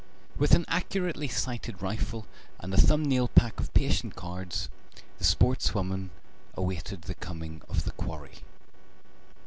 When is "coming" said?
7.13-7.61